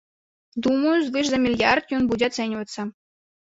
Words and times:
Думаю, 0.67 0.93
звыш 1.09 1.25
за 1.33 1.39
мільярд 1.43 1.93
ён 1.99 2.09
будзе 2.15 2.25
ацэньвацца. 2.31 2.79